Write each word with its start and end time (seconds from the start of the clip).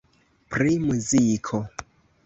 Pri 0.53 0.71
muziko. 0.87 1.65